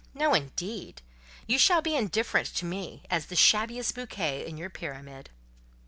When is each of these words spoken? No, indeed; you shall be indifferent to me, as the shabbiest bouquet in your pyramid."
No, 0.15 0.33
indeed; 0.33 1.03
you 1.45 1.59
shall 1.59 1.83
be 1.83 1.95
indifferent 1.95 2.47
to 2.55 2.65
me, 2.65 3.03
as 3.11 3.27
the 3.27 3.35
shabbiest 3.35 3.93
bouquet 3.93 4.43
in 4.47 4.57
your 4.57 4.71
pyramid." 4.71 5.29